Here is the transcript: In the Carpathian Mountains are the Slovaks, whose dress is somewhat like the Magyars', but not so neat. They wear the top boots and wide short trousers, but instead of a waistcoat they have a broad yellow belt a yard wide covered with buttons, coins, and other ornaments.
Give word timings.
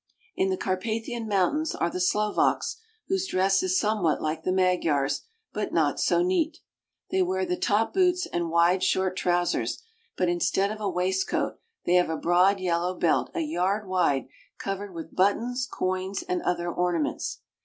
In 0.35 0.49
the 0.49 0.57
Carpathian 0.57 1.27
Mountains 1.27 1.75
are 1.75 1.91
the 1.91 1.99
Slovaks, 2.01 2.77
whose 3.07 3.27
dress 3.27 3.61
is 3.61 3.79
somewhat 3.79 4.19
like 4.19 4.41
the 4.41 4.51
Magyars', 4.51 5.21
but 5.53 5.73
not 5.73 5.99
so 5.99 6.23
neat. 6.23 6.57
They 7.11 7.21
wear 7.21 7.45
the 7.45 7.55
top 7.55 7.93
boots 7.93 8.25
and 8.25 8.49
wide 8.49 8.81
short 8.83 9.15
trousers, 9.15 9.83
but 10.17 10.27
instead 10.27 10.71
of 10.71 10.81
a 10.81 10.89
waistcoat 10.89 11.59
they 11.85 11.93
have 11.93 12.09
a 12.09 12.17
broad 12.17 12.59
yellow 12.59 12.95
belt 12.95 13.29
a 13.35 13.41
yard 13.41 13.87
wide 13.87 14.25
covered 14.57 14.95
with 14.95 15.15
buttons, 15.15 15.67
coins, 15.71 16.23
and 16.23 16.41
other 16.41 16.71
ornaments. 16.73 17.41